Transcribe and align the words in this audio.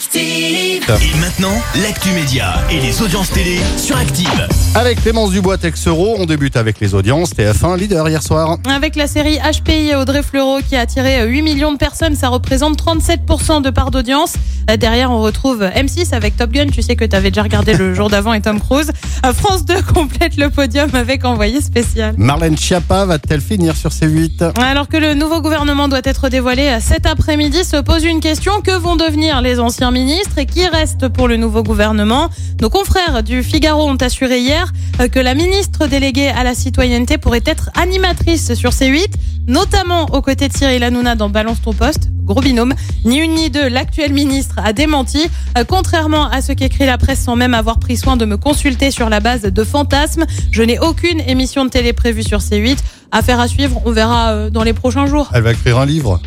Active. 0.00 0.82
Et 1.02 1.20
maintenant, 1.20 1.60
l'actu 1.82 2.08
média 2.12 2.54
et 2.70 2.80
les 2.80 3.02
audiences 3.02 3.30
télé 3.32 3.58
sur 3.76 3.98
Active. 3.98 4.48
Avec 4.74 5.02
Clémence 5.02 5.30
Dubois 5.30 5.58
Texero, 5.58 6.14
on 6.18 6.24
débute 6.24 6.56
avec 6.56 6.80
les 6.80 6.94
audiences. 6.94 7.34
TF1 7.34 7.76
leader 7.76 8.08
hier 8.08 8.22
soir. 8.22 8.56
Avec 8.66 8.96
la 8.96 9.06
série 9.06 9.36
HPI 9.38 9.94
Audrey 9.96 10.22
Fleurot 10.22 10.60
qui 10.66 10.74
a 10.74 10.80
attiré 10.80 11.26
8 11.26 11.42
millions 11.42 11.72
de 11.72 11.76
personnes, 11.76 12.16
ça 12.16 12.28
représente 12.28 12.82
37% 12.82 13.60
de 13.60 13.68
part 13.68 13.90
d'audience. 13.90 14.36
Euh, 14.70 14.78
Derrière, 14.78 15.10
on 15.10 15.20
retrouve 15.20 15.62
M6 15.64 16.14
avec 16.14 16.34
Top 16.34 16.50
Gun. 16.50 16.68
Tu 16.68 16.80
sais 16.80 16.96
que 16.96 17.04
tu 17.04 17.14
avais 17.14 17.30
déjà 17.30 17.42
regardé 17.42 17.74
le 17.74 17.92
jour 17.92 18.08
d'avant 18.08 18.32
et 18.32 18.40
Tom 18.40 18.58
Cruise. 18.58 18.92
Euh, 19.26 19.34
France 19.34 19.66
2 19.66 19.82
complète 19.94 20.38
le 20.38 20.48
podium 20.48 20.88
avec 20.94 21.26
Envoyé 21.26 21.60
spécial. 21.60 22.14
Marlène 22.16 22.56
Schiappa 22.56 23.04
va-t-elle 23.04 23.42
finir 23.42 23.76
sur 23.76 23.90
C8 23.90 24.58
Alors 24.58 24.88
que 24.88 24.96
le 24.96 25.12
nouveau 25.12 25.42
gouvernement 25.42 25.88
doit 25.88 26.00
être 26.04 26.30
dévoilé 26.30 26.68
euh, 26.68 26.78
cet 26.80 27.04
après-midi, 27.04 27.64
se 27.64 27.76
pose 27.76 28.04
une 28.04 28.20
question. 28.20 28.62
Que 28.62 28.78
vont 28.78 28.96
devenir 28.96 29.42
les 29.42 29.60
anciens 29.60 29.89
ministres 29.92 30.38
et 30.38 30.46
qui 30.46 30.66
reste 30.66 31.08
pour 31.08 31.28
le 31.28 31.36
nouveau 31.36 31.62
gouvernement 31.62 32.28
Nos 32.60 32.70
confrères 32.70 33.22
du 33.22 33.42
Figaro 33.42 33.88
ont 33.88 33.96
assuré 33.96 34.40
hier 34.40 34.72
euh, 35.00 35.08
que 35.08 35.18
la 35.18 35.34
ministre 35.34 35.86
déléguée 35.86 36.28
à 36.28 36.44
la 36.44 36.54
citoyenneté 36.54 37.18
pourrait 37.18 37.42
être 37.46 37.70
animatrice 37.74 38.54
sur 38.54 38.70
C8, 38.70 39.08
notamment 39.46 40.06
aux 40.12 40.22
côtés 40.22 40.48
de 40.48 40.56
Cyril 40.56 40.82
Hanouna 40.82 41.14
dans 41.14 41.28
Balance 41.28 41.62
ton 41.62 41.72
poste. 41.72 42.08
Gros 42.22 42.40
binôme. 42.40 42.74
Ni 43.04 43.18
une 43.18 43.34
ni 43.34 43.50
deux, 43.50 43.68
l'actuel 43.68 44.12
ministre 44.12 44.56
a 44.62 44.72
démenti. 44.72 45.28
Euh, 45.58 45.64
contrairement 45.66 46.28
à 46.28 46.42
ce 46.42 46.52
qu'écrit 46.52 46.86
la 46.86 46.98
presse 46.98 47.20
sans 47.20 47.36
même 47.36 47.54
avoir 47.54 47.78
pris 47.78 47.96
soin 47.96 48.16
de 48.16 48.24
me 48.24 48.36
consulter 48.36 48.90
sur 48.90 49.08
la 49.08 49.20
base 49.20 49.42
de 49.42 49.64
fantasmes, 49.64 50.26
je 50.50 50.62
n'ai 50.62 50.78
aucune 50.78 51.20
émission 51.20 51.64
de 51.64 51.70
télé 51.70 51.92
prévue 51.92 52.22
sur 52.22 52.38
C8. 52.38 52.78
Affaire 53.12 53.40
à 53.40 53.48
suivre, 53.48 53.82
on 53.84 53.90
verra 53.90 54.30
euh, 54.30 54.50
dans 54.50 54.62
les 54.62 54.72
prochains 54.72 55.06
jours. 55.06 55.30
Elle 55.34 55.42
va 55.42 55.52
écrire 55.52 55.78
un 55.78 55.86
livre. 55.86 56.20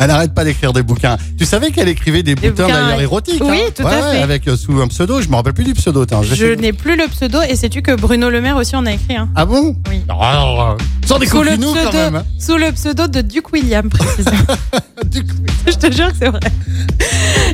Elle 0.00 0.06
n'arrête 0.08 0.32
pas 0.34 0.44
d'écrire 0.44 0.72
des 0.72 0.82
bouquins. 0.82 1.16
Tu 1.38 1.44
savais 1.44 1.70
qu'elle 1.70 1.88
écrivait 1.88 2.22
des, 2.22 2.34
bouquins 2.34 2.50
bouquins, 2.50 2.66
d'ailleurs 2.68 2.96
oui. 2.96 3.02
érotiques 3.02 3.42
Oui, 3.44 3.58
hein 3.66 3.70
tout 3.76 3.86
à 3.86 3.90
Ouais, 3.90 4.12
fait. 4.16 4.22
Avec 4.22 4.48
euh, 4.48 4.56
sous 4.56 4.80
un 4.80 4.88
pseudo, 4.88 5.20
je 5.20 5.28
me 5.28 5.34
rappelle 5.36 5.52
plus 5.52 5.64
du 5.64 5.74
pseudo. 5.74 6.04
tiens, 6.06 6.22
Je 6.22 6.34
sais- 6.34 6.56
n'ai 6.56 6.72
plus 6.72 6.96
le 6.96 7.06
pseudo 7.08 7.38
et 7.48 7.54
sais-tu 7.56 7.82
que 7.82 7.94
Bruno 7.94 8.30
Le 8.30 8.40
Maire 8.40 8.56
aussi 8.56 8.76
en 8.76 8.86
a 8.86 8.92
écrit 8.92 9.16
un. 9.16 9.28
Ah 9.36 9.44
bon 9.44 9.76
Oui. 9.90 10.02
Oh, 10.08 10.74
Sans 11.06 11.18
des 11.18 11.26
Sous 11.26 11.42
le, 11.42 11.56
nous 11.56 11.72
quand 11.74 11.80
pseudo, 11.90 11.96
même. 11.98 12.16
hein. 12.16 12.24
sous 12.38 12.56
le 12.56 12.72
pseudo 12.72 13.06
de 13.08 13.20
Duke 13.20 13.52
William, 13.52 13.88
précisément. 13.88 14.36
Du 15.06 15.24
coup, 15.24 15.34
Je 15.66 15.72
te 15.72 15.90
jure 15.92 16.08
que 16.08 16.16
c'est 16.20 16.28
vrai. 16.28 16.40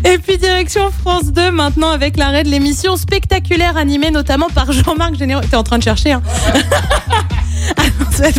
Et 0.05 0.19
puis 0.19 0.36
direction 0.36 0.91
France 0.91 1.33
2 1.33 1.51
maintenant 1.53 1.91
avec 1.91 2.17
l'arrêt 2.17 2.42
de 2.45 2.48
l'émission 2.48 2.97
spectaculaire 2.97 3.77
animée 3.77 4.11
notamment 4.11 4.48
par 4.55 4.73
Jean-Marc 4.73 5.14
Généraux. 5.17 5.42
T'es 5.48 5.56
en 5.56 5.62
train 5.62 5.78
de 5.78 5.83
chercher, 5.84 6.12
hein 6.12 6.23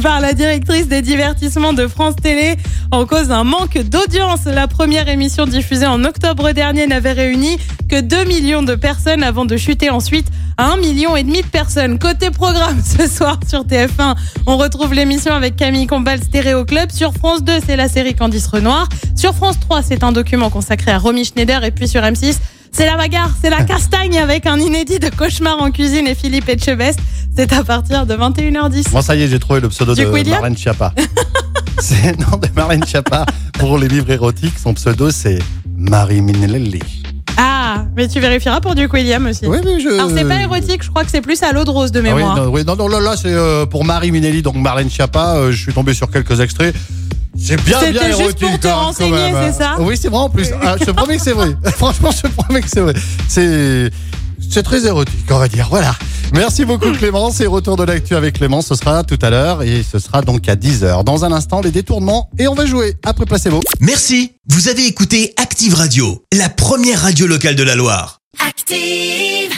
Par 0.02 0.22
la 0.22 0.34
directrice 0.34 0.88
des 0.88 1.04
divertissements 1.04 1.74
de 1.74 1.86
France 1.86 2.16
Télé 2.16 2.56
en 2.90 3.06
cause 3.06 3.28
d'un 3.28 3.44
manque 3.44 3.78
d'audience. 3.78 4.46
La 4.46 4.68
première 4.68 5.08
émission 5.08 5.46
diffusée 5.46 5.86
en 5.86 6.04
octobre 6.04 6.52
dernier 6.52 6.88
n'avait 6.88 7.12
réuni 7.12 7.60
que 7.88 8.02
2 8.02 8.24
millions 8.24 8.64
de 8.64 8.74
personnes 8.74 9.22
avant 9.22 9.46
de 9.46 9.56
chuter 9.56 9.92
ensuite 9.92 10.28
à 10.58 10.72
1 10.72 10.78
million 10.78 11.16
et 11.16 11.22
demi 11.22 11.44
de 11.44 11.48
personnes. 11.48 12.00
Côté 12.00 12.32
programme 12.32 12.82
ce 12.98 13.08
soir 13.08 13.40
sur 13.48 13.66
TF1, 13.66 14.16
on 14.48 14.58
retrouve 14.58 14.96
l'émission 14.96 15.34
avec 15.34 15.56
Camille 15.56 15.86
Combal 15.86 16.24
Stéréo 16.24 16.66
Club. 16.66 16.90
Sur 16.92 17.14
France 17.14 17.44
2, 17.44 17.54
c'est 17.64 17.76
la 17.76 17.88
série 17.88 18.16
Candice 18.16 18.48
Renoir. 18.48 18.90
Sur 19.16 19.36
France 19.36 19.60
3, 19.60 19.84
c'est 19.84 20.04
un 20.04 20.12
document 20.12 20.50
consacré 20.50 20.90
à 20.90 20.98
Romy 20.98 21.24
Schneider. 21.24 21.64
Et 21.64 21.72
puis 21.72 21.88
sur 21.88 22.02
M6, 22.02 22.38
c'est 22.72 22.86
la 22.86 22.98
bagarre, 22.98 23.32
c'est 23.42 23.50
la 23.50 23.64
castagne 23.64 24.18
avec 24.18 24.46
un 24.46 24.60
inédit 24.60 25.00
de 25.00 25.10
cauchemar 25.10 25.62
en 25.62 25.72
cuisine 25.72 26.08
et 26.08 26.16
Philippe 26.16 26.50
Etchebest. 26.50 27.00
C'est 27.38 27.54
à 27.54 27.64
partir 27.64 28.08
de 28.08 28.16
21h10. 28.16 28.90
Bon, 28.90 29.02
ça 29.04 29.16
y 29.16 29.22
est, 29.22 29.28
j'ai 29.28 29.38
trouvé 29.38 29.60
le 29.60 29.70
pseudo 29.70 29.94
de 29.94 30.04
William 30.06 30.40
Marlène 30.40 30.58
Schiappa. 30.58 30.92
c'est 31.80 32.18
non 32.18 32.36
de 32.38 32.48
Marlène 32.56 32.84
Schiappa 32.84 33.28
pour 33.60 33.78
les 33.78 33.88
livres 33.88 34.10
érotiques. 34.10 34.58
Son 34.58 34.74
pseudo 34.74 35.12
c'est 35.12 35.38
Marie 35.78 36.22
Minelli. 36.22 36.80
Ah, 37.38 37.86
mais 37.96 38.08
tu 38.08 38.20
vérifieras 38.20 38.60
pour 38.60 38.74
Duke 38.74 38.92
William 38.92 39.24
aussi. 39.28 39.46
Oui, 39.46 39.60
mais 39.64 39.80
je. 39.80 39.88
Alors 39.90 40.10
c'est 40.10 40.26
pas 40.26 40.42
érotique, 40.42 40.84
je 40.84 40.90
crois 40.90 41.04
que 41.04 41.12
c'est 41.12 41.22
plus 41.22 41.44
à 41.44 41.52
l'eau 41.52 41.64
de 41.64 41.70
rose 41.70 41.92
de 41.92 42.00
Ah 42.00 42.02
oui, 42.06 42.10
mémoire. 42.16 42.36
non, 42.38 42.48
oui, 42.48 42.64
non, 42.66 42.76
non, 42.76 42.88
là, 42.88 43.00
là, 43.00 43.16
c'est 43.16 43.32
euh, 43.32 43.68
pour 43.68 43.86
Marie 43.86 44.12
Minelli, 44.12 44.42
donc 44.42 44.56
Marlène 44.56 44.90
Schiappa. 44.90 45.36
euh, 45.36 45.52
je 45.52 45.62
suis 45.62 45.74
tombé 45.74 45.94
sur 45.94 46.10
quelques 46.10 46.40
extraits. 46.40 46.76
C'est 47.38 47.64
bien, 47.64 47.80
bien 47.92 48.08
juste 48.08 48.20
érotique. 48.20 48.40
pour 48.48 48.60
te 48.60 48.68
hein, 48.68 48.74
renseigner, 48.74 49.30
hein. 49.30 49.52
c'est 49.52 49.64
ça 49.64 49.76
Oui, 49.78 49.96
c'est 49.96 50.08
vrai 50.10 50.22
en 50.22 50.30
plus. 50.30 50.48
Ah, 50.64 50.76
je 50.80 50.86
te 50.86 50.92
promets 50.92 51.18
que 51.18 51.24
c'est 51.24 51.34
vrai. 51.34 51.56
Franchement, 51.76 52.10
je 52.10 52.22
te 52.24 52.28
promets 52.30 52.62
que 52.62 52.70
c'est 52.70 52.82
vrai. 52.82 52.94
C'est, 53.28 53.92
c'est 54.50 54.64
très 54.64 54.88
érotique, 54.88 55.26
on 55.30 55.38
va 55.38 55.48
dire. 55.48 55.68
Voilà. 55.70 55.94
Merci 56.34 56.66
beaucoup 56.66 56.92
Clémence 56.92 57.40
et 57.42 57.48
retour 57.48 57.78
de 57.78 57.84
l'actu 57.84 58.16
avec 58.16 58.36
Clémence, 58.36 58.68
ce 58.68 58.76
sera 58.76 59.04
tout 59.04 59.18
à 59.22 59.30
l'heure 59.30 59.64
et 59.64 59.84
ce 59.84 60.00
sera 60.00 60.22
donc 60.22 60.48
à 60.50 60.56
10h. 60.56 61.04
Dans 61.04 61.26
un 61.26 61.32
instant, 61.32 61.62
les 61.62 61.72
détournements 61.72 62.30
et 62.38 62.48
on 62.48 62.54
va 62.54 62.66
jouer 62.66 62.96
après 63.04 63.26
Placebo. 63.26 63.62
Merci, 63.80 64.34
vous 64.50 64.68
avez 64.68 64.86
écouté 64.86 65.34
Active 65.38 65.74
Radio, 65.74 66.24
la 66.34 66.50
première 66.50 67.02
radio 67.02 67.28
locale 67.28 67.56
de 67.56 67.64
la 67.64 67.76
Loire. 67.76 68.20
Active. 68.46 69.58